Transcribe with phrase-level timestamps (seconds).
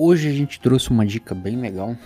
[0.00, 1.96] Hoje a gente trouxe uma dica bem legal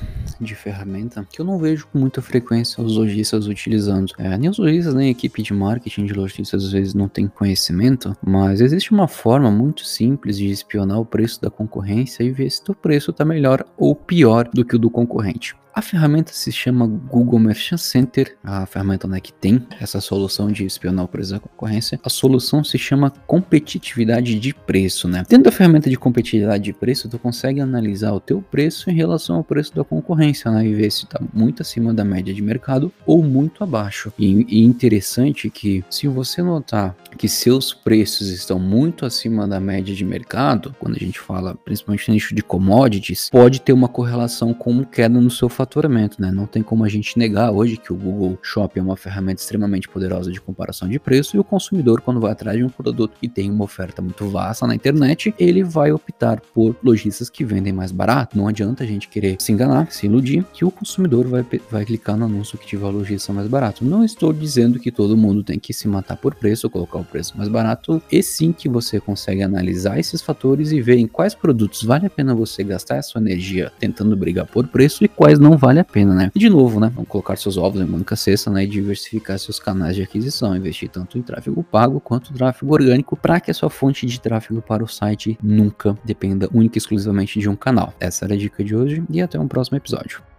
[0.43, 4.13] de ferramenta que eu não vejo com muita frequência os lojistas utilizando.
[4.19, 7.27] É, nem os lojistas, nem a equipe de marketing de lojistas às vezes não tem
[7.29, 12.51] conhecimento, mas existe uma forma muito simples de espionar o preço da concorrência e ver
[12.51, 15.55] se o preço está melhor ou pior do que o do concorrente.
[15.75, 20.67] A ferramenta se chama Google Merchant Center, a ferramenta né, que tem essa solução de
[20.67, 21.99] espionar o preço da concorrência.
[22.05, 25.25] A solução se chama competitividade de preço, né?
[25.27, 29.37] Dentro da ferramenta de competitividade de preço, tu consegue analisar o teu preço em relação
[29.37, 30.67] ao preço da concorrência, né?
[30.67, 34.13] E ver se está muito acima da média de mercado ou muito abaixo.
[34.19, 39.95] E, e interessante que se você notar que seus preços estão muito acima da média
[39.95, 44.55] de mercado, quando a gente fala principalmente no nicho de commodities, pode ter uma correlação
[44.55, 46.31] com queda no seu faturamento, né?
[46.33, 49.89] Não tem como a gente negar hoje que o Google Shopping é uma ferramenta extremamente
[49.89, 53.29] poderosa de comparação de preço e o consumidor, quando vai atrás de um produto que
[53.29, 57.93] tem uma oferta muito vasta na internet, ele vai optar por lojistas que vendem mais
[57.93, 58.37] barato.
[58.37, 60.22] Não adianta a gente querer se enganar, se iludir,
[60.53, 63.85] que o consumidor vai, vai clicar no anúncio que tiver lojista mais barato.
[63.85, 67.05] Não estou dizendo que todo mundo tem que se matar por preço ou colocar o
[67.05, 71.35] preço mais barato, e sim que você consegue analisar esses fatores e ver em quais
[71.35, 75.39] produtos vale a pena você gastar a sua energia tentando brigar por preço e quais
[75.39, 76.31] não vale a pena, né?
[76.35, 76.91] E de novo, né?
[76.95, 78.65] Vamos colocar seus ovos em uma única cesta, né?
[78.65, 83.41] E diversificar seus canais de aquisição, investir tanto em tráfego pago quanto tráfego orgânico, para
[83.41, 87.49] que a sua fonte de tráfego para o site nunca dependa única e exclusivamente de
[87.49, 87.95] um canal.
[87.99, 90.32] Essa era a dica de hoje e até um próximo episódio.